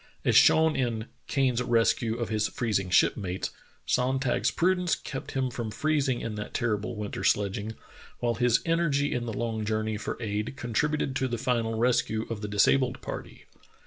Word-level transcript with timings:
As 0.25 0.35
shown 0.35 0.75
in 0.75 1.05
"Kane's 1.27 1.61
Res 1.61 1.93
cue 1.93 2.17
of 2.17 2.29
His 2.29 2.47
Freezing 2.47 2.89
Shipmates," 2.89 3.51
Sonntag's 3.85 4.49
prudence 4.49 4.95
kept 4.95 5.33
him 5.33 5.51
from 5.51 5.69
freezing 5.69 6.21
in 6.21 6.33
that 6.33 6.55
terrible 6.55 6.95
winter 6.95 7.23
sledging, 7.23 7.75
while 8.17 8.33
his 8.33 8.61
energy 8.65 9.13
in 9.13 9.27
the 9.27 9.31
long 9.33 9.63
journey 9.63 9.97
for 9.97 10.19
aid 10.19 10.57
contributed 10.57 11.15
to 11.17 11.27
the 11.27 11.37
final 11.37 11.75
rescue 11.77 12.25
of 12.31 12.41
the 12.41 12.47
disabled 12.47 12.99
party. 13.03 13.45